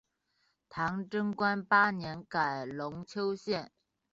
[0.67, 3.71] 唐贞观八年改龙丘县。